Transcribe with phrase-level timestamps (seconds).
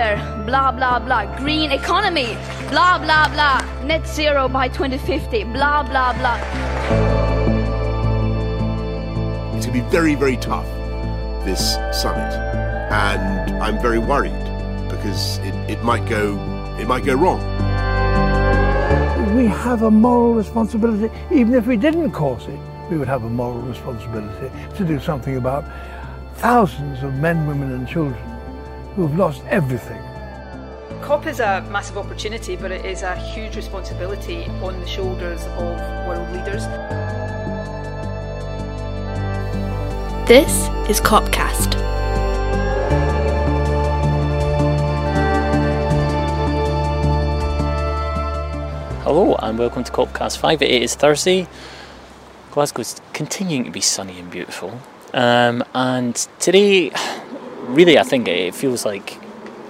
[0.00, 1.38] water, blah blah blah.
[1.38, 2.36] Green economy,
[2.70, 3.60] blah blah blah.
[3.84, 6.38] Net zero by 2050, blah blah blah.
[9.56, 10.66] It's going to be very, very tough,
[11.44, 12.32] this summit.
[12.90, 14.44] And I'm very worried
[14.88, 16.34] because it, it might go
[16.78, 17.40] it might go wrong.
[19.36, 22.58] We have a moral responsibility, even if we didn't cause it,
[22.90, 25.64] we would have a moral responsibility to do something about
[26.36, 28.29] thousands of men, women, and children
[29.00, 29.98] who have lost everything.
[31.00, 35.78] COP is a massive opportunity, but it is a huge responsibility on the shoulders of
[36.06, 36.66] world leaders.
[40.28, 41.72] This is COPcast.
[49.02, 50.60] Hello and welcome to COPcast 5.
[50.60, 51.48] It is Thursday.
[52.50, 54.78] Glasgow's continuing to be sunny and beautiful.
[55.14, 56.92] Um, and today,
[57.70, 59.14] really, I think it feels like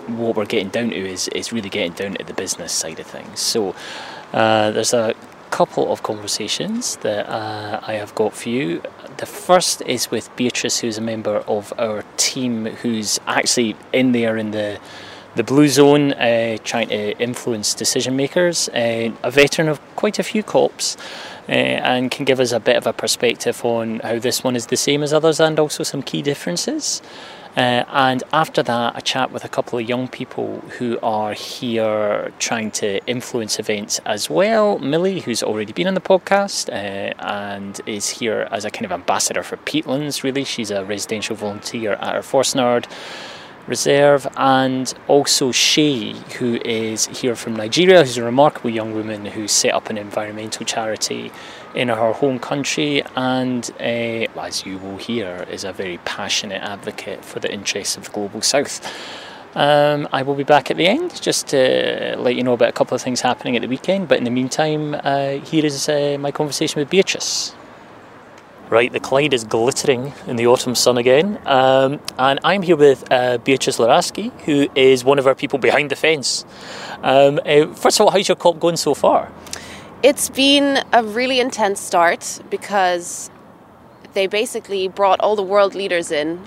[0.06, 3.06] what we're getting down to is, is really getting down to the business side of
[3.06, 3.40] things.
[3.40, 3.74] So
[4.32, 5.14] uh, there's a
[5.50, 8.82] couple of conversations that uh, I have got for you.
[9.18, 14.36] The first is with Beatrice, who's a member of our team, who's actually in there
[14.36, 14.78] in the
[15.36, 20.24] the blue zone, uh, trying to influence decision makers, uh, a veteran of quite a
[20.24, 20.96] few COPs,
[21.48, 24.66] uh, and can give us a bit of a perspective on how this one is
[24.66, 27.00] the same as others and also some key differences.
[27.56, 32.32] Uh, and after that, a chat with a couple of young people who are here
[32.38, 34.78] trying to influence events as well.
[34.78, 38.92] Millie, who's already been on the podcast uh, and is here as a kind of
[38.92, 40.44] ambassador for peatlands, really.
[40.44, 42.86] She's a residential volunteer at our Forsinard
[43.66, 49.48] reserve, and also Shay, who is here from Nigeria, who's a remarkable young woman who
[49.48, 51.30] set up an environmental charity
[51.74, 57.24] in her home country, and uh, as you will hear, is a very passionate advocate
[57.24, 58.80] for the interests of the global south.
[59.54, 62.72] Um, I will be back at the end just to let you know about a
[62.72, 64.08] couple of things happening at the weekend.
[64.08, 67.54] But in the meantime, uh, here is uh, my conversation with Beatrice.
[68.68, 71.40] Right, the Clyde is glittering in the autumn sun again.
[71.44, 75.90] Um, and I'm here with uh, Beatrice Laraski, who is one of our people behind
[75.90, 76.44] the fence.
[77.02, 77.40] Um,
[77.74, 79.32] first of all, how's your COP going so far?
[80.02, 83.28] It's been a really intense start because
[84.14, 86.40] they basically brought all the world leaders in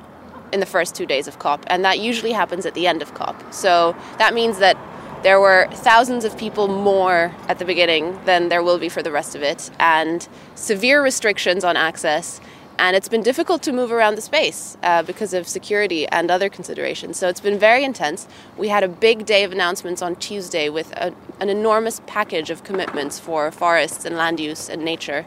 [0.52, 3.14] in the first two days of COP, and that usually happens at the end of
[3.14, 3.54] COP.
[3.54, 4.76] So that means that
[5.22, 9.12] there were thousands of people more at the beginning than there will be for the
[9.12, 12.42] rest of it, and severe restrictions on access.
[12.80, 16.50] And it's been difficult to move around the space uh, because of security and other
[16.50, 17.18] considerations.
[17.18, 18.28] So it's been very intense.
[18.58, 22.64] We had a big day of announcements on Tuesday with a, an enormous package of
[22.64, 25.26] commitments for forests and land use and nature.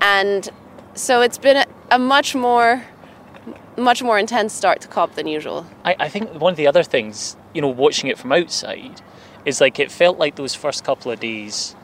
[0.00, 0.48] And
[0.94, 2.84] so it's been a, a much more
[3.76, 5.66] much more intense start to COP than usual.
[5.84, 9.00] I, I think one of the other things, you know, watching it from outside,
[9.44, 11.74] is like it felt like those first couple of days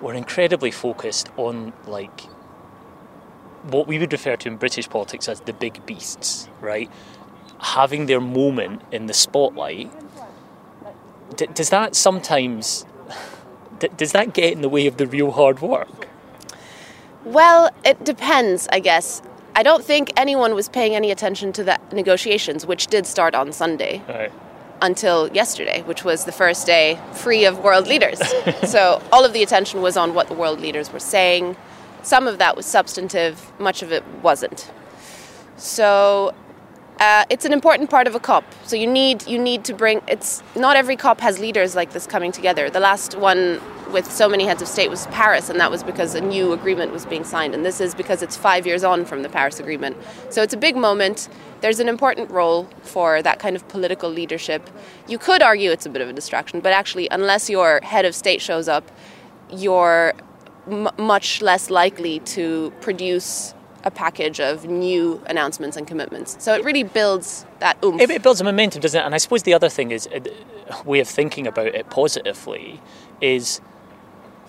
[0.00, 2.22] were incredibly focused on like
[3.64, 6.90] what we would refer to in British politics as the big beasts, right?
[7.58, 9.90] Having their moment in the spotlight.
[11.36, 12.84] D- does that sometimes
[13.78, 16.08] d- does that get in the way of the real hard work?
[17.24, 19.22] Well, it depends, I guess.
[19.56, 23.52] I don't think anyone was paying any attention to the negotiations, which did start on
[23.52, 24.02] Sunday.
[24.08, 24.32] Right.
[24.82, 28.20] Until yesterday, which was the first day free of world leaders.
[28.68, 31.56] so all of the attention was on what the world leaders were saying.
[32.04, 34.70] Some of that was substantive, much of it wasn't.
[35.56, 36.34] So
[37.00, 38.44] uh, it's an important part of a COP.
[38.64, 40.00] So you need you need to bring.
[40.06, 42.70] It's not every COP has leaders like this coming together.
[42.70, 43.60] The last one
[43.90, 46.92] with so many heads of state was Paris, and that was because a new agreement
[46.92, 47.54] was being signed.
[47.54, 49.96] And this is because it's five years on from the Paris Agreement.
[50.30, 51.28] So it's a big moment.
[51.62, 54.68] There's an important role for that kind of political leadership.
[55.08, 58.14] You could argue it's a bit of a distraction, but actually, unless your head of
[58.14, 58.90] state shows up,
[59.50, 60.12] you're
[60.70, 63.54] m- much less likely to produce
[63.84, 66.36] a package of new announcements and commitments.
[66.42, 68.00] So it really builds that oomph.
[68.00, 69.04] It, it builds a momentum, doesn't it?
[69.04, 70.20] And I suppose the other thing is uh,
[70.70, 72.80] a way of thinking about it positively
[73.20, 73.60] is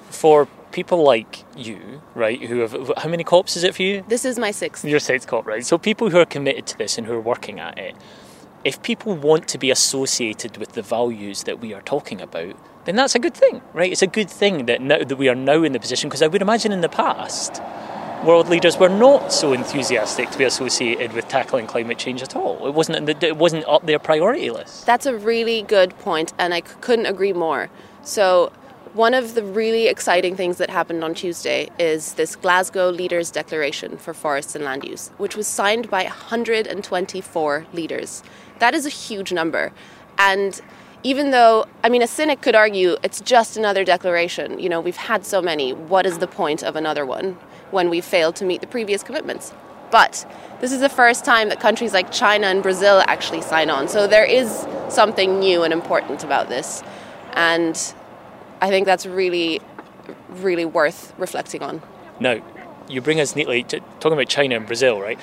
[0.10, 4.04] for people like you, right, who have how many cops is it for you?
[4.08, 4.86] This is my sixth.
[4.86, 5.66] Your sixth cop, right?
[5.66, 7.96] So people who are committed to this and who are working at it,
[8.66, 12.96] if people want to be associated with the values that we are talking about, then
[12.96, 13.92] that's a good thing, right?
[13.92, 16.28] It's a good thing that now that we are now in the position because I
[16.28, 17.62] would imagine in the past
[18.24, 22.68] world leaders were not so enthusiastic to be associated with tackling climate change at all.
[22.68, 24.86] It wasn't it wasn't up their priority list.
[24.88, 27.70] That's a really good point, and I couldn't agree more.
[28.04, 28.52] So.
[28.94, 33.98] One of the really exciting things that happened on Tuesday is this Glasgow Leaders Declaration
[33.98, 38.24] for Forests and Land Use, which was signed by 124 leaders.
[38.60, 39.72] That is a huge number.
[40.18, 40.60] And
[41.04, 44.60] even though, I mean, a cynic could argue it's just another declaration.
[44.60, 45.72] You know, we've had so many.
[45.72, 47.38] What is the point of another one
[47.72, 49.54] when we failed to meet the previous commitments?
[49.92, 50.26] But
[50.62, 53.88] this is the first time that countries like China and Brazil actually sign on.
[53.88, 56.82] So there is something new and important about this.
[57.34, 57.78] And
[58.62, 59.62] I think that's really,
[60.30, 61.84] really worth reflecting on.
[62.20, 62.42] Now,
[62.88, 65.20] you bring us neatly to talking about China and Brazil, right?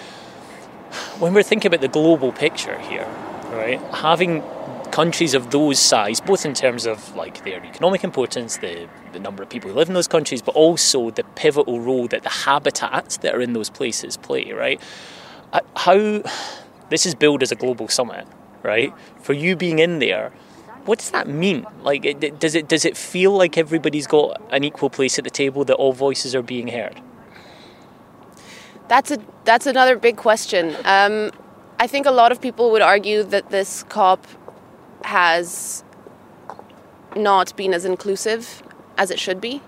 [1.19, 3.07] When we're thinking about the global picture here,
[3.53, 4.43] right, having
[4.91, 9.43] countries of those size, both in terms of like their economic importance, the, the number
[9.43, 13.19] of people who live in those countries, but also the pivotal role that the habitats
[13.19, 14.81] that are in those places play, right?
[15.53, 16.23] Uh, how
[16.89, 18.27] this is billed as a global summit,
[18.63, 18.93] right?
[19.21, 20.33] For you being in there,
[20.87, 21.67] what does that mean?
[21.83, 22.03] Like,
[22.41, 25.75] does it does it feel like everybody's got an equal place at the table, that
[25.75, 27.01] all voices are being heard?
[28.89, 30.77] That's a that's another big question.
[30.85, 31.31] Um,
[31.79, 34.27] I think a lot of people would argue that this COP
[35.05, 35.83] has
[37.17, 38.63] not been as inclusive
[38.97, 39.61] as it should be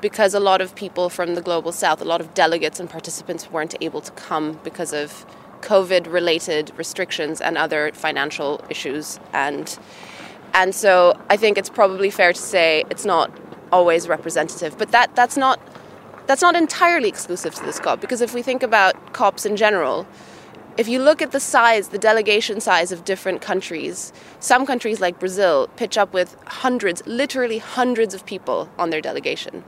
[0.00, 3.50] because a lot of people from the global south, a lot of delegates and participants
[3.50, 5.26] weren't able to come because of
[5.60, 9.78] COVID related restrictions and other financial issues and
[10.54, 13.30] and so I think it's probably fair to say it's not
[13.72, 14.78] always representative.
[14.78, 15.60] But that that's not
[16.28, 20.06] that's not entirely exclusive to this COP because if we think about COPs in general,
[20.76, 25.18] if you look at the size, the delegation size of different countries, some countries like
[25.18, 29.64] Brazil pitch up with hundreds, literally hundreds of people on their delegation.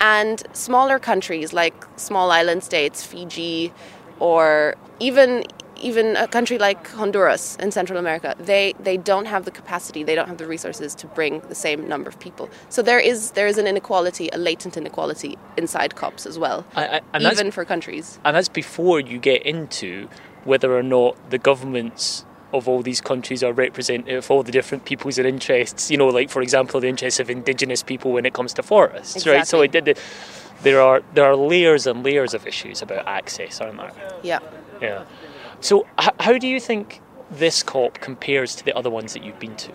[0.00, 3.72] And smaller countries like small island states, Fiji,
[4.18, 5.44] or even
[5.80, 10.14] even a country like Honduras in Central America, they, they don't have the capacity, they
[10.14, 12.48] don't have the resources to bring the same number of people.
[12.68, 17.00] So there is there is an inequality, a latent inequality inside COPs as well, I,
[17.12, 18.18] I, even for countries.
[18.24, 20.08] And that's before you get into
[20.44, 24.84] whether or not the governments of all these countries are representative of all the different
[24.84, 25.90] peoples and interests.
[25.90, 29.16] You know, like for example, the interests of indigenous people when it comes to forests,
[29.16, 29.32] exactly.
[29.32, 29.46] right?
[29.46, 29.98] So it did.
[30.62, 33.92] There are there are layers and layers of issues about access, aren't there?
[34.22, 34.38] Yeah.
[34.80, 35.04] Yeah.
[35.64, 37.00] So, h- how do you think
[37.30, 39.72] this COP compares to the other ones that you've been to?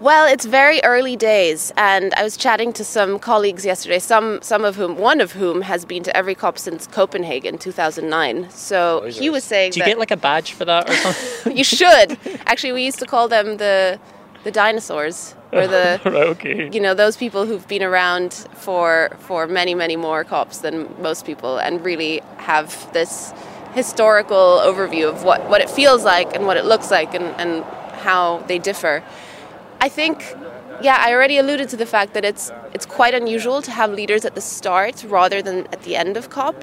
[0.00, 3.98] Well, it's very early days, and I was chatting to some colleagues yesterday.
[3.98, 8.48] Some, some of whom, one of whom, has been to every COP since Copenhagen, 2009.
[8.50, 11.56] So Oh, he was saying, Do you get like a badge for that or something?
[11.58, 12.16] you should.
[12.46, 14.00] Actually, we used to call them the
[14.44, 16.70] the dinosaurs, or the right, okay.
[16.72, 21.26] you know those people who've been around for for many many more COPs than most
[21.26, 23.32] people, and really have this
[23.76, 27.64] historical overview of what what it feels like and what it looks like and and
[28.06, 29.02] how they differ.
[29.80, 30.34] I think,
[30.80, 34.24] yeah, I already alluded to the fact that it's it's quite unusual to have leaders
[34.24, 36.56] at the start rather than at the end of COP.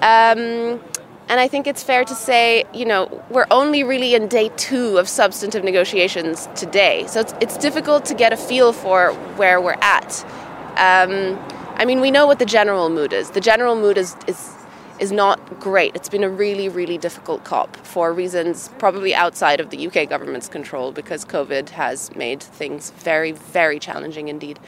[0.00, 0.80] Um,
[1.28, 4.98] and I think it's fair to say, you know, we're only really in day two
[4.98, 7.06] of substantive negotiations today.
[7.08, 10.24] So it's, it's difficult to get a feel for where we're at.
[10.76, 11.36] Um,
[11.74, 13.30] I mean, we know what the general mood is.
[13.30, 14.55] The general mood is, is
[14.98, 15.94] is not great.
[15.94, 20.48] It's been a really, really difficult COP for reasons probably outside of the UK government's
[20.48, 24.58] control because COVID has made things very, very challenging indeed.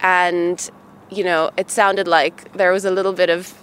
[0.00, 0.70] And,
[1.10, 3.54] you know, it sounded like there was a little bit of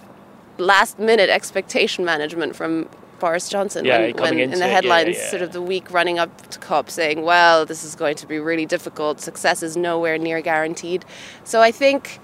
[0.58, 2.88] last minute expectation management from
[3.18, 5.30] Boris Johnson Yeah, when, when in the it, yeah, headlines, yeah.
[5.30, 8.38] sort of the week running up to COP, saying, well, this is going to be
[8.38, 9.20] really difficult.
[9.20, 11.04] Success is nowhere near guaranteed.
[11.44, 12.18] So I think.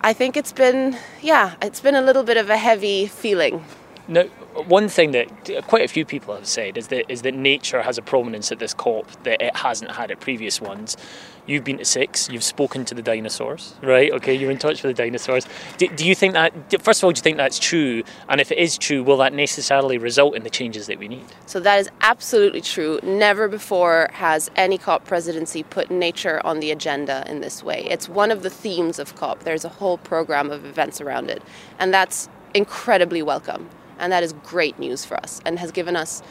[0.00, 3.64] I think it's been, yeah, it's been a little bit of a heavy feeling.
[4.08, 4.24] Now,
[4.68, 5.28] one thing that
[5.66, 8.58] quite a few people have said is that is that nature has a prominence at
[8.60, 10.96] this COP that it hasn't had at previous ones.
[11.44, 12.28] You've been to six.
[12.28, 14.10] You've spoken to the dinosaurs, right?
[14.12, 15.46] Okay, you're in touch with the dinosaurs.
[15.78, 16.52] Do, do you think that?
[16.82, 18.02] First of all, do you think that's true?
[18.28, 21.26] And if it is true, will that necessarily result in the changes that we need?
[21.46, 23.00] So that is absolutely true.
[23.02, 27.86] Never before has any COP presidency put nature on the agenda in this way.
[27.90, 29.42] It's one of the themes of COP.
[29.42, 31.42] There's a whole program of events around it,
[31.78, 33.68] and that's incredibly welcome.
[33.98, 36.22] And that is great news for us, and has given us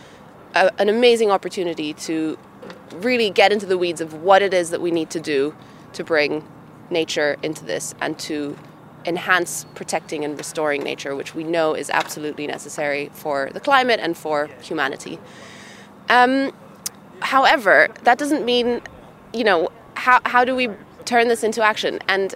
[0.54, 2.38] a, an amazing opportunity to
[2.96, 5.56] really get into the weeds of what it is that we need to do
[5.94, 6.48] to bring
[6.90, 8.58] nature into this and to
[9.06, 14.18] enhance protecting and restoring nature, which we know is absolutely necessary for the climate and
[14.18, 15.20] for humanity.
[16.10, 16.54] Um,
[17.22, 18.82] however, that doesn't mean,
[19.34, 20.70] you know, how, how do we
[21.06, 22.00] turn this into action?
[22.08, 22.34] And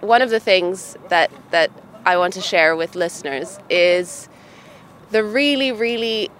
[0.00, 1.70] one of the things that, that
[2.04, 4.28] I want to share with listeners is
[5.10, 6.30] the really, really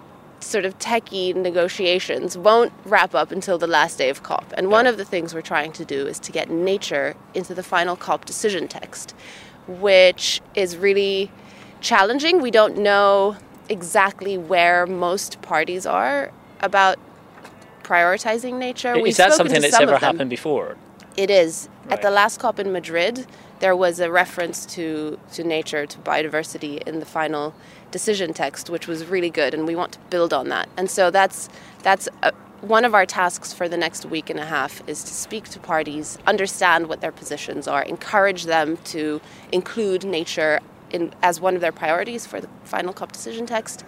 [0.41, 4.53] sort of techie negotiations won't wrap up until the last day of COP.
[4.57, 7.63] And one of the things we're trying to do is to get nature into the
[7.63, 9.15] final COP decision text,
[9.67, 11.31] which is really
[11.81, 12.41] challenging.
[12.41, 13.37] We don't know
[13.69, 16.31] exactly where most parties are
[16.61, 16.99] about
[17.83, 18.95] prioritizing nature.
[18.97, 20.77] Is We've that something that's ever happened before?
[21.17, 21.69] It is.
[21.89, 23.27] At the last COP in Madrid,
[23.61, 27.55] there was a reference to, to nature, to biodiversity in the final
[27.91, 30.69] decision text, which was really good, and we want to build on that.
[30.77, 31.49] And so that's
[31.83, 32.33] that's uh
[32.63, 35.61] one of our tasks for the next week and a half is to speak to
[35.61, 39.21] parties, understand what their positions are, encourage them to
[39.53, 40.61] include nature
[40.91, 43.85] in, as one of their priorities for the final COP decision text,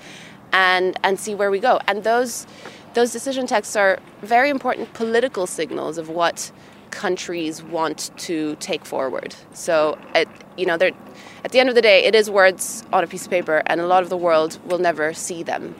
[0.53, 1.81] and and see where we go.
[1.87, 2.47] And those
[2.95, 6.53] those decision texts are very important political signals of what
[6.91, 9.35] countries want to take forward.
[9.55, 13.07] So, it, you know, at the end of the day, it is words on a
[13.07, 15.75] piece of paper, and a lot of the world will never see them.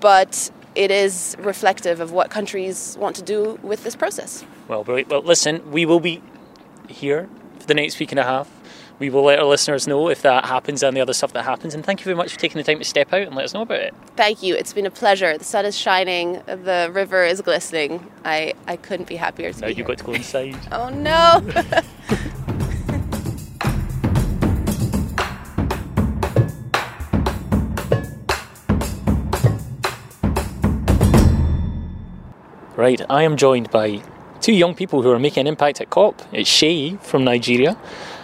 [0.00, 4.44] But it is reflective of what countries want to do with this process.
[4.68, 4.84] Well.
[4.84, 6.22] Well, listen, we will be
[6.88, 7.28] here
[7.58, 8.50] for the next week and a half.
[8.98, 11.74] We will let our listeners know if that happens and the other stuff that happens.
[11.74, 13.52] And thank you very much for taking the time to step out and let us
[13.52, 13.94] know about it.
[14.16, 14.54] Thank you.
[14.54, 15.36] It's been a pleasure.
[15.36, 18.10] The sun is shining, the river is glistening.
[18.24, 19.86] I, I couldn't be happier to Now be you've here.
[19.86, 20.56] got to go inside.
[20.72, 21.42] Oh no!
[32.76, 34.02] Right, I am joined by
[34.40, 36.20] two young people who are making an impact at COP.
[36.32, 37.76] It's Shay from Nigeria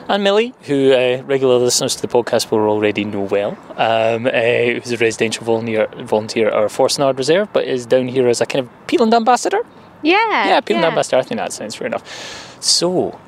[0.09, 4.31] and Millie, who uh, regular listeners to the podcast will already know well, um, uh,
[4.31, 8.47] who's a residential volunteer, volunteer at our Forsinard Reserve, but is down here as a
[8.47, 9.61] kind of Peatland ambassador.
[10.03, 10.49] Yeah.
[10.49, 12.57] Yeah, Peatland ambassador, I think that sounds fair enough.
[12.61, 13.19] So,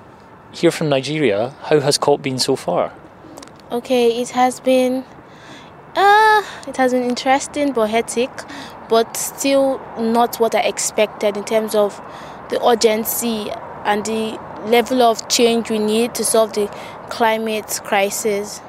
[0.53, 2.93] here from Nigeria, how has COP been so far?
[3.73, 5.05] Okay, it has been
[5.97, 8.31] uh it has been interesting but hectic,
[8.89, 12.01] but still not what I expected in terms of
[12.51, 13.51] the urgency
[13.85, 16.67] and the level of change we need to solve the
[17.11, 18.61] climate crisis.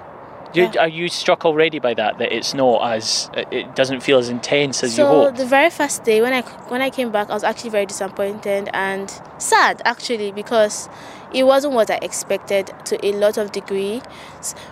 [0.53, 2.17] You, Are you struck already by that?
[2.17, 6.05] That it's not as it doesn't feel as intense as you so the very first
[6.05, 10.31] day when I when I came back, I was actually very disappointed and sad actually
[10.31, 10.87] because
[11.33, 14.01] it wasn't what I expected to a lot of degree.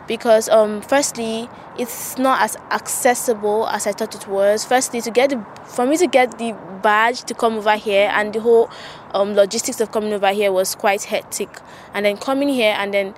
[0.07, 4.63] Because um, firstly, it's not as accessible as I thought it was.
[4.63, 8.33] Firstly, to get the, for me to get the badge to come over here and
[8.33, 8.69] the whole
[9.13, 11.49] um, logistics of coming over here was quite hectic.
[11.93, 13.15] And then coming here and then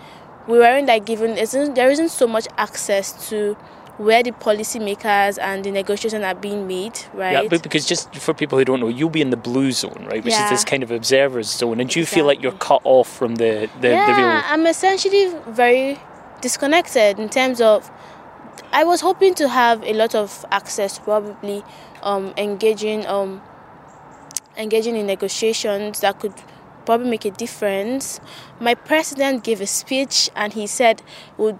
[0.47, 3.57] we weren't like given isn't there isn't so much access to
[3.97, 7.43] where the policymakers and the negotiations are being made, right?
[7.43, 10.05] Yeah, but because just for people who don't know, you'll be in the blue zone,
[10.09, 10.23] right?
[10.23, 13.09] Which is this kind of observer's zone, and do you feel like you're cut off
[13.09, 14.41] from the the, yeah, the real?
[14.47, 15.99] I'm essentially very
[16.41, 17.89] disconnected in terms of.
[18.71, 21.63] I was hoping to have a lot of access, probably
[22.03, 23.41] um, engaging um,
[24.57, 26.33] engaging in negotiations that could
[26.85, 28.19] probably make a difference.
[28.59, 31.01] My president gave a speech and he said
[31.37, 31.53] we're,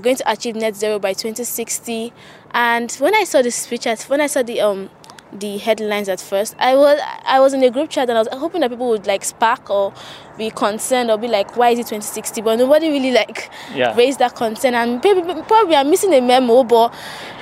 [0.00, 2.12] going to achieve net zero by 2060.
[2.52, 4.90] And when I saw the speech, when I saw the um
[5.32, 8.28] the headlines at first, I was I was in a group chat and I was
[8.32, 9.92] hoping that people would like spark or
[10.38, 12.40] be concerned or be like, why is it 2060?
[12.42, 13.94] But nobody really like Yeah.
[13.96, 14.74] raised that concern.
[14.74, 16.94] And probably I'm missing a memo, but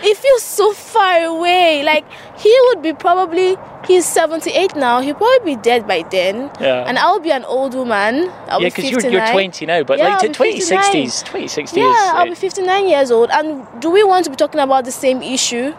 [0.03, 1.83] it feels so far away.
[1.85, 2.05] Like
[2.39, 5.01] he would be probably he's 78 now.
[5.01, 6.51] He'll probably be dead by then.
[6.61, 6.85] Yeah.
[6.89, 8.31] And I'll be an old woman.
[8.49, 11.81] I'll yeah, because you're you're 20 now, but Yeah, like I'll to be 2060s, 2060
[11.81, 11.97] Yeah, is.
[12.15, 13.31] I'll be 59 years old.
[13.31, 15.73] And do we want to be talking about the same issue?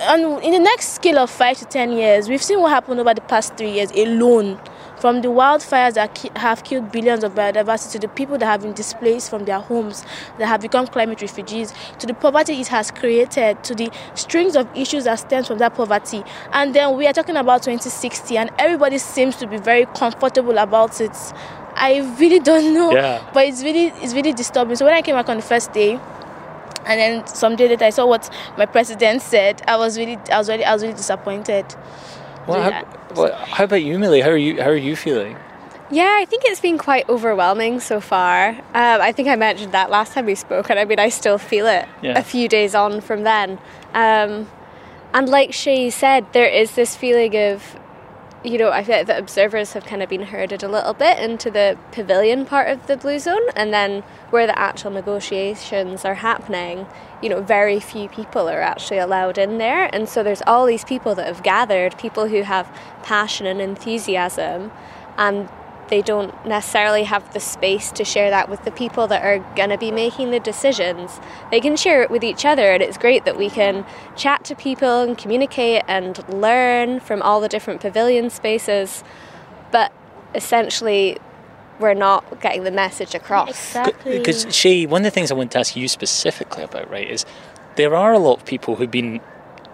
[0.00, 3.14] And in the next scale of five to 10 years, we've seen what happened over
[3.14, 4.58] the past three years alone.
[4.98, 8.62] From the wildfires that ki- have killed billions of biodiversity to the people that have
[8.62, 10.02] been displaced from their homes,
[10.38, 14.66] that have become climate refugees, to the poverty it has created, to the strings of
[14.74, 16.22] issues that stem from that poverty.
[16.52, 21.00] And then we are talking about 2060, and everybody seems to be very comfortable about
[21.00, 21.14] it.
[21.76, 23.20] I really don't know, Yeah.
[23.34, 24.76] but it's really it's really disturbing.
[24.76, 26.00] So when I came back on the first day,
[26.86, 29.62] and then some day later I saw what my president said.
[29.68, 31.66] I was really, I was really, I was really disappointed.
[32.46, 32.70] well, Yeah.
[32.84, 34.20] how, well, how about you, Millie?
[34.20, 34.62] How are you?
[34.62, 35.36] How are you feeling?
[35.90, 38.48] Yeah, I think it's been quite overwhelming so far.
[38.48, 41.38] Um, I think I mentioned that last time we spoke, and I mean, I still
[41.38, 42.18] feel it Yeah.
[42.18, 43.58] a few days on from then.
[43.92, 44.48] Um,
[45.12, 47.76] and like Shay said, there is this feeling of,
[48.44, 51.18] you know, I feel like the observers have kind of been herded a little bit
[51.18, 56.14] into the pavilion part of the Blue Zone, and then where the actual negotiations are
[56.14, 56.86] happening,
[57.22, 59.88] you know, very few people are actually allowed in there.
[59.94, 62.70] And so there's all these people that have gathered, people who have
[63.02, 64.70] passion and enthusiasm,
[65.16, 65.48] and
[65.88, 69.70] they don't necessarily have the space to share that with the people that are going
[69.70, 71.20] to be making the decisions.
[71.50, 73.84] They can share it with each other, and it's great that we can
[74.16, 79.04] chat to people and communicate and learn from all the different pavilion spaces.
[79.70, 79.92] But
[80.34, 81.18] essentially,
[81.78, 83.50] we're not getting the message across.
[83.50, 84.18] Exactly.
[84.18, 87.26] Because Shay, one of the things I want to ask you specifically about, right, is
[87.76, 89.20] there are a lot of people who've been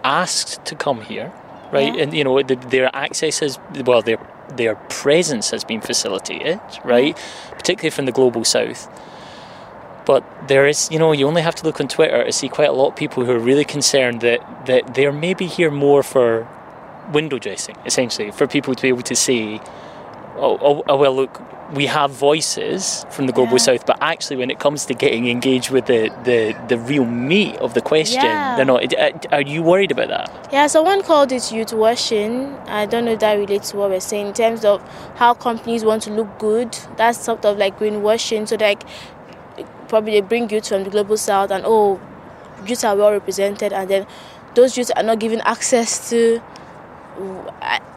[0.03, 1.31] asked to come here,
[1.71, 1.93] right?
[1.93, 2.03] Yeah.
[2.03, 4.17] And you know, the, their access is well, their
[4.57, 7.17] their presence has been facilitated, right?
[7.51, 8.89] Particularly from the global south.
[10.05, 12.69] But there is, you know, you only have to look on Twitter to see quite
[12.69, 16.47] a lot of people who are really concerned that that they're maybe here more for
[17.11, 19.59] window dressing, essentially, for people to be able to say,
[20.37, 21.39] oh, oh, oh well, look,
[21.73, 23.57] we have voices from the global Yeah.
[23.67, 27.55] south, but actually, when it comes to getting engaged with the, the, the real meat
[27.57, 28.55] of the question, Yeah.
[28.55, 28.93] they're not.
[28.93, 30.49] uh, Are you worried about that?
[30.51, 32.57] Yeah, someone called it youth washing.
[32.67, 34.81] I don't know if that relates to what we're saying in terms of
[35.15, 36.77] how companies want to look good.
[36.97, 38.47] That's sort of like greenwashing.
[38.49, 38.83] So like
[39.87, 41.99] probably they bring youth from the global south and oh
[42.65, 44.07] youth are well represented and then
[44.55, 46.41] those youth are not given access to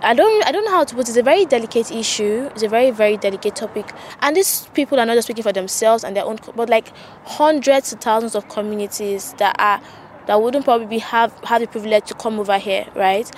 [0.03, 1.11] I, don't I don't know how to put it.
[1.11, 2.49] It's a very delicate issue.
[2.53, 6.05] It's a very very delicate topic, and these people are not just speaking for themselves
[6.05, 6.93] and their own, but like
[7.25, 9.81] hundreds to thousands of communities that are
[10.27, 13.31] that wouldn't probably have have the privilege to come over here, right?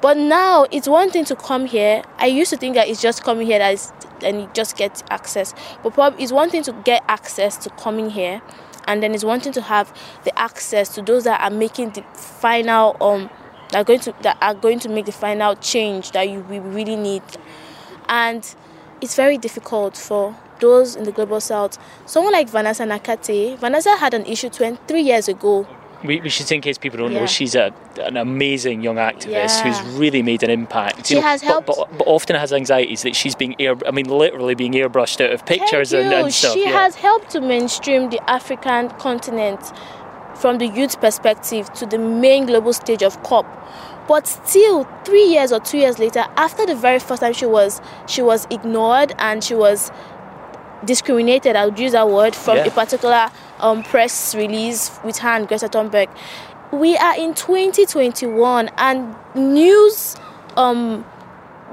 [0.00, 2.02] But now it's one thing to come here.
[2.18, 5.02] I used to think that it's just coming here that is and you just get
[5.10, 8.40] access, but probably it's one thing to get access to coming here,
[8.86, 9.92] and then it's one thing to have
[10.24, 13.28] the access to those that are making the final um
[13.70, 16.58] that are going to that are going to make the final change that you we
[16.58, 17.22] really need
[18.08, 18.54] and
[19.00, 24.14] it's very difficult for those in the global south someone like vanessa nakate vanessa had
[24.14, 25.66] an issue 23 years ago
[26.04, 27.20] We, we should say, in case people don't Yeah.
[27.20, 27.72] know, she's a,
[28.08, 29.62] an amazing young activist Yeah.
[29.64, 31.06] who's really made an impact.
[31.06, 33.74] She has but, helped- but, but often has anxieties that she's being air.
[33.88, 36.52] I mean, literally being airbrushed out of pictures and, and stuff.
[36.52, 36.72] she yeah.
[36.82, 39.62] has helped to mainstream the african continent
[40.34, 43.46] from the youth perspective to the main global stage of cop
[44.06, 47.80] but still three years or two years later after the very first time she was
[48.06, 49.90] she was ignored and she was
[50.84, 52.66] discriminated i would use that word from Yeah.
[52.66, 56.08] a particular um, press release with her and greta thunberg
[56.72, 60.16] we are in 2021 and news
[60.56, 61.04] um,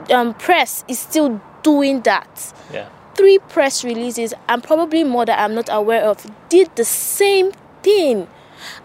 [0.10, 2.88] um, press is still doing that yeah.
[3.16, 7.52] three press releases and probably more that I'm not aware of did the same
[7.84, 8.28] thing.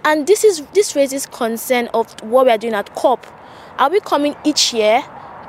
[0.05, 3.27] And this is this raises concern of what we are doing at COP.
[3.79, 5.03] Are we coming each year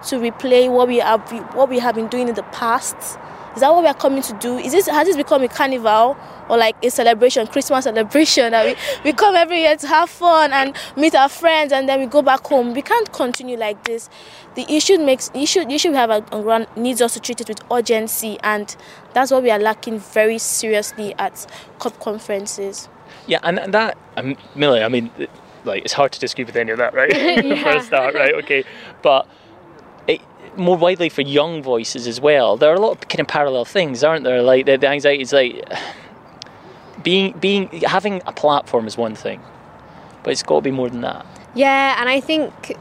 [0.07, 1.21] to replay what we have
[1.55, 3.17] what we have been doing in the past?
[3.57, 4.57] Is that what we are coming to do?
[4.57, 6.15] Is this has this become a carnival
[6.47, 10.53] or like a celebration, Christmas celebration that we, we come every year to have fun
[10.53, 12.73] and meet our friends and then we go back home?
[12.73, 14.11] We can't continue like this.
[14.53, 17.59] The issue makes issue issue we have on ground needs us to treat it with
[17.71, 18.75] urgency and
[19.13, 21.47] that's what we are lacking very seriously at
[21.79, 22.89] COP conferences.
[23.27, 25.11] Yeah, and, and that, um, Millie, I mean,
[25.65, 27.11] like, it's hard to disagree with any of that, right?
[27.61, 28.33] for a start, right?
[28.35, 28.63] Okay.
[29.01, 29.27] But
[30.07, 30.21] it,
[30.55, 33.65] more widely for young voices as well, there are a lot of kind of parallel
[33.65, 34.41] things, aren't there?
[34.41, 35.61] Like, the, the anxiety is like,
[37.03, 39.41] being, being, having a platform is one thing,
[40.23, 41.25] but it's got to be more than that.
[41.53, 42.77] Yeah, and I think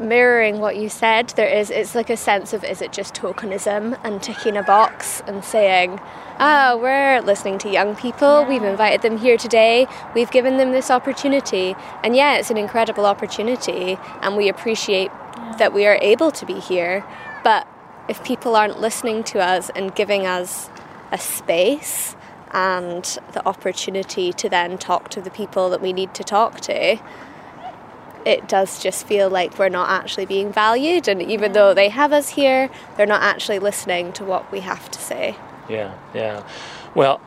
[0.00, 3.98] mirroring what you said, there is it's like a sense of is it just tokenism
[4.04, 6.00] and ticking a box and saying,
[6.38, 10.90] Oh, we're listening to young people, we've invited them here today, we've given them this
[10.90, 11.74] opportunity.
[12.04, 15.10] And yeah, it's an incredible opportunity and we appreciate
[15.58, 17.04] that we are able to be here.
[17.42, 17.66] But
[18.08, 20.68] if people aren't listening to us and giving us
[21.10, 22.16] a space
[22.52, 26.98] and the opportunity to then talk to the people that we need to talk to,
[28.26, 31.06] it does just feel like we're not actually being valued.
[31.06, 34.90] And even though they have us here, they're not actually listening to what we have
[34.90, 35.36] to say.
[35.68, 36.46] Yeah, yeah.
[36.94, 37.20] Well,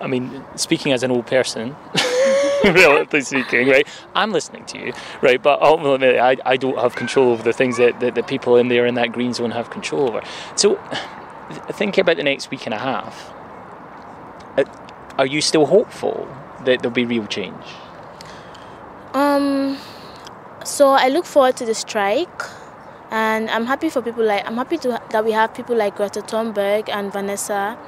[0.00, 1.76] I mean, speaking as an old person,
[2.64, 3.86] relatively speaking, right?
[4.14, 5.42] I'm listening to you, right?
[5.42, 8.68] But ultimately, I, I don't have control over the things that, that the people in
[8.68, 10.22] there in that green zone have control over.
[10.56, 10.76] So,
[11.72, 13.30] think about the next week and a half,
[14.56, 14.64] uh,
[15.18, 16.26] are you still hopeful
[16.64, 17.64] that there'll be real change?
[19.14, 19.78] Um,
[20.68, 22.42] so I look forward to the strike,
[23.10, 26.20] and I'm happy for people like I'm happy to that we have people like Greta
[26.20, 27.78] Thunberg and Vanessa,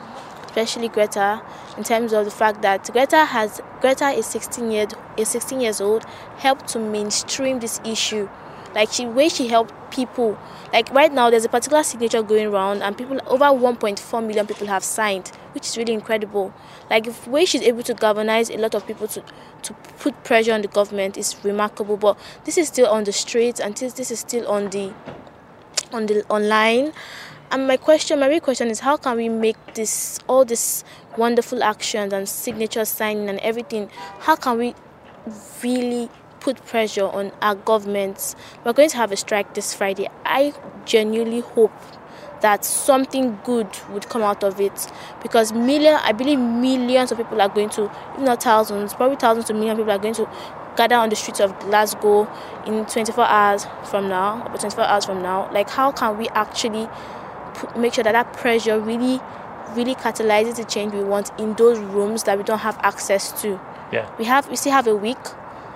[0.47, 1.43] especially Greta,
[1.77, 5.81] in terms of the fact that Greta has Greta is 16 years is 16 years
[5.83, 6.05] old,
[6.39, 8.31] helped to mainstream this issue,
[8.75, 10.39] like she way she helped people.
[10.73, 14.67] Like right now, there's a particular signature going around, and people over 1.4 million people
[14.69, 16.55] have signed, which is really incredible.
[16.89, 19.23] Like the way she's able to galvanize a lot of people to
[19.63, 21.97] to put pressure on the government is remarkable.
[21.97, 24.93] But this is still on the streets, and this this is still on the
[25.93, 26.93] on the online.
[27.53, 30.85] And my question, my real question is, how can we make this all this
[31.19, 33.91] wonderful actions and signature signing and everything?
[34.21, 34.75] How can we
[35.61, 36.09] really
[36.41, 38.35] put pressure on our governments?
[38.65, 40.09] We're going to have a strike this Friday.
[40.25, 40.53] I
[40.85, 41.73] genuinely hope
[42.41, 44.91] that something good would come out of it
[45.23, 49.47] because million I believe millions of people are going to if not thousands probably thousands
[49.47, 50.29] to millions of people are going to
[50.77, 52.27] gather on the streets of Glasgow
[52.67, 56.89] in 24 hours from now or 24 hours from now like how can we actually
[57.55, 59.21] put, make sure that that pressure really
[59.75, 63.61] really catalyzes the change we want in those rooms that we don't have access to
[63.93, 64.09] Yeah.
[64.19, 65.19] we have we still have a week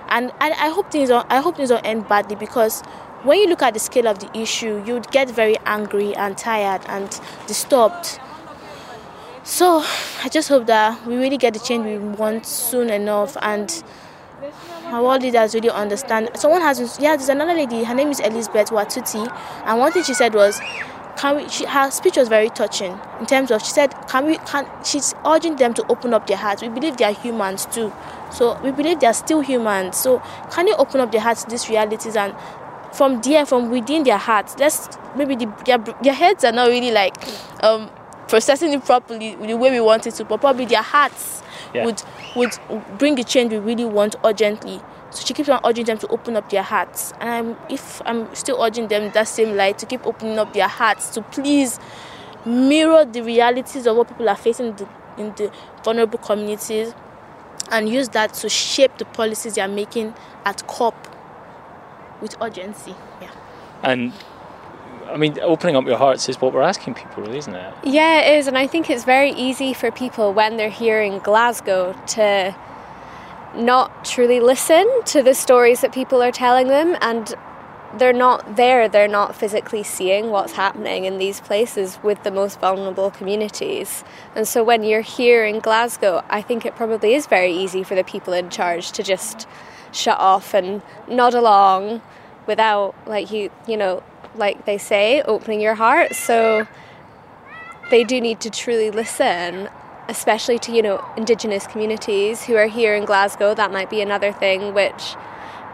[0.09, 2.81] and I, hope things don't I hope things don't end badly because
[3.23, 6.81] when you look at the scale of the issue you'd get very angry and tired
[6.87, 8.19] and disturbed.
[9.43, 9.83] So
[10.23, 13.83] I just hope that we really get the change we want soon enough and
[14.85, 16.29] our world leaders really understand.
[16.35, 19.31] Someone has yeah there's another lady her name is Elizabeth Wathuti
[19.65, 20.59] and one thing she said was
[21.17, 24.37] can we she, her speech was very touching in terms of she said can we
[24.37, 26.61] can she's urging them to open up their hearts.
[26.61, 27.93] We believe they are humans too.
[28.31, 29.97] So we believe they are still humans.
[29.97, 32.35] So can you open up their hearts to these realities and
[32.93, 36.91] from there from within their hearts let's maybe the, their, their heads are not really
[36.91, 37.13] like
[37.61, 37.89] um
[38.29, 41.41] processing it properly the way we want it to but probably their hearts
[41.73, 41.83] Yeah.
[41.85, 42.01] would
[42.37, 42.57] would
[42.97, 44.79] bring the change we really want urgently
[45.15, 48.33] so she keeps on urging them to open up their hearts and I'm, if i'm
[48.35, 51.79] still urging them that same light to keep opening up their hearts to please
[52.45, 55.51] mirror the realities of what people are facing in the, in the
[55.83, 56.93] vulnerable communities
[57.71, 60.13] and use that to shape the policies they are making
[60.45, 60.95] at COP
[62.21, 62.95] with urgency.
[63.21, 63.31] Yeah.
[63.83, 64.13] And
[65.07, 67.73] I mean, opening up your hearts is what we're asking people, really, isn't it?
[67.83, 71.19] Yeah, it is, and I think it's very easy for people when they're here in
[71.19, 72.55] Glasgow to
[73.57, 77.33] not truly listen to the stories that people are telling them and
[77.97, 82.59] they're not there, they're not physically seeing what's happening in these places with the most
[82.59, 84.03] vulnerable communities.
[84.35, 87.95] And so when you're here in Glasgow, I think it probably is very easy for
[87.95, 89.47] the people in charge to just
[89.91, 92.01] shut off and nod along
[92.47, 94.03] without like you you know,
[94.35, 96.15] like they say, opening your heart.
[96.15, 96.67] So
[97.89, 99.69] they do need to truly listen
[100.07, 104.31] especially to you know indigenous communities who are here in Glasgow that might be another
[104.31, 105.15] thing which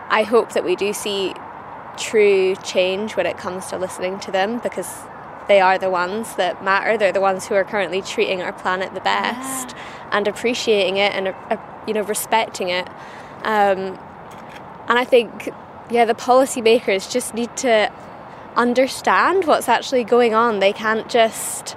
[0.09, 1.33] I hope that we do see
[1.97, 4.89] true change when it comes to listening to them because
[5.47, 6.97] they are the ones that matter.
[6.97, 9.75] They're the ones who are currently treating our planet the best
[10.11, 12.87] and appreciating it and uh, you know respecting it.
[13.43, 13.97] Um,
[14.87, 15.49] and I think
[15.89, 17.91] yeah the policymakers just need to
[18.55, 20.59] understand what's actually going on.
[20.59, 21.75] They can't just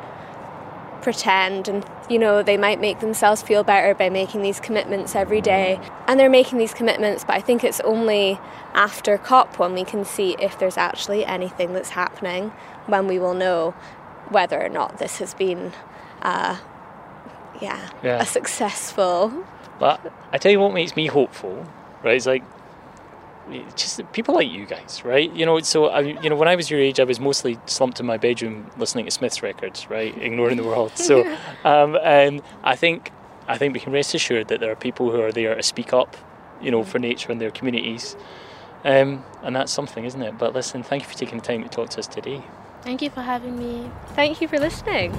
[1.04, 5.40] pretend and you know they might make themselves feel better by making these commitments every
[5.40, 8.38] day and they're making these commitments but i think it's only
[8.72, 12.48] after cop when we can see if there's actually anything that's happening
[12.86, 13.70] when we will know
[14.30, 15.72] whether or not this has been
[16.22, 16.56] uh,
[17.60, 18.20] yeah, Yeah.
[18.22, 19.44] a successful
[19.78, 20.00] But
[20.32, 21.66] I tell you what makes me hopeful,
[22.02, 22.16] right?
[22.16, 22.42] It's like
[23.76, 25.32] just people like you guys, right?
[25.32, 28.00] You know, so I, you know, when I was your age, I was mostly slumped
[28.00, 30.96] in my bedroom listening to Smith's records, right, ignoring the world.
[30.96, 31.24] So,
[31.64, 33.12] um, and I think
[33.46, 35.92] I think we can rest assured that there are people who are there to speak
[35.92, 36.16] up,
[36.60, 38.16] you know, for nature and their communities,
[38.84, 40.38] um, and that's something, isn't it?
[40.38, 42.42] But listen, thank you for taking the time to talk to us today.
[42.82, 43.90] Thank you for having me.
[44.14, 45.12] thank you for listening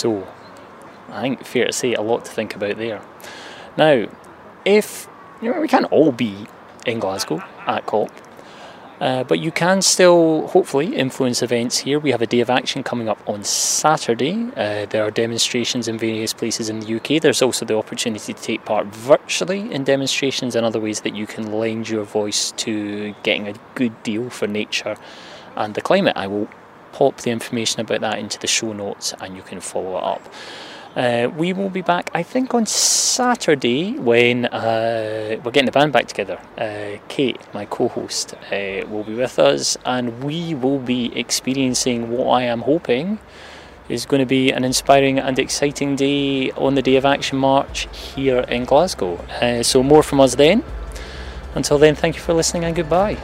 [0.00, 0.26] So,
[1.10, 3.02] I think fair to say a lot to think about there.
[3.76, 4.06] Now,
[4.64, 5.06] if
[5.42, 6.46] you know, we can't all be
[6.86, 8.10] in Glasgow at COP,
[8.98, 11.98] uh, but you can still hopefully influence events here.
[11.98, 14.48] We have a day of action coming up on Saturday.
[14.56, 17.20] Uh, there are demonstrations in various places in the UK.
[17.20, 21.26] There's also the opportunity to take part virtually in demonstrations and other ways that you
[21.26, 24.96] can lend your voice to getting a good deal for nature
[25.56, 26.16] and the climate.
[26.16, 26.48] I will
[26.92, 30.22] pop the information about that into the show notes and you can follow it up.
[30.96, 35.92] Uh, we will be back, I think, on Saturday when uh, we're getting the band
[35.92, 36.40] back together.
[36.58, 42.10] Uh, Kate, my co host, uh, will be with us and we will be experiencing
[42.10, 43.20] what I am hoping
[43.88, 47.88] is going to be an inspiring and exciting day on the Day of Action March
[47.92, 49.16] here in Glasgow.
[49.40, 50.64] Uh, so, more from us then.
[51.54, 53.16] Until then, thank you for listening and goodbye.